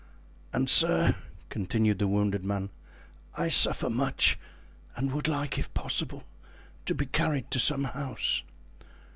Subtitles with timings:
[0.51, 1.13] "And, sir,"
[1.49, 2.71] continued the wounded man,
[3.37, 4.39] "I suffer much
[4.95, 6.23] and would like, if possible,
[6.87, 8.41] to be carried to some house."